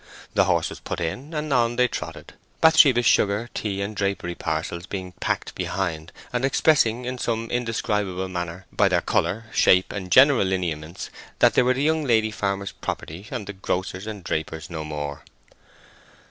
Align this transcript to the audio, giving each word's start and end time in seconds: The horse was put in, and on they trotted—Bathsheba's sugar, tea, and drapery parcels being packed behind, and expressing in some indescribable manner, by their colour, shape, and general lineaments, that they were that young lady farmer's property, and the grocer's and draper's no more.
The 0.33 0.45
horse 0.45 0.69
was 0.71 0.79
put 0.79 0.99
in, 0.99 1.31
and 1.35 1.53
on 1.53 1.75
they 1.75 1.87
trotted—Bathsheba's 1.87 3.05
sugar, 3.05 3.51
tea, 3.53 3.83
and 3.83 3.95
drapery 3.95 4.33
parcels 4.33 4.87
being 4.87 5.11
packed 5.19 5.53
behind, 5.53 6.11
and 6.33 6.43
expressing 6.43 7.05
in 7.05 7.19
some 7.19 7.51
indescribable 7.51 8.27
manner, 8.27 8.65
by 8.71 8.87
their 8.87 9.01
colour, 9.01 9.43
shape, 9.53 9.93
and 9.93 10.11
general 10.11 10.47
lineaments, 10.47 11.11
that 11.37 11.53
they 11.53 11.61
were 11.61 11.75
that 11.75 11.81
young 11.83 12.03
lady 12.03 12.31
farmer's 12.31 12.71
property, 12.71 13.27
and 13.29 13.45
the 13.45 13.53
grocer's 13.53 14.07
and 14.07 14.23
draper's 14.23 14.71
no 14.71 14.83
more. 14.83 15.23